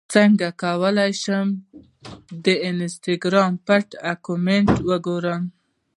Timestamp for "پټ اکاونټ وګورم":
3.67-5.41